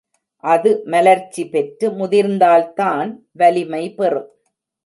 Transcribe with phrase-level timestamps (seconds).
[0.43, 4.29] அது மலர்ச்சி பெற்று முதிர்ந்தால் தான் வலிமை பெறும்.